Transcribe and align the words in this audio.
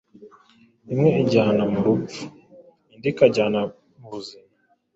imwe 0.93 1.09
ijyana 1.23 1.63
mu 1.71 1.79
rupfu, 1.85 2.23
indi 2.93 3.07
ikajyana 3.13 3.61
mu 3.99 4.07
buzima. 4.13 4.49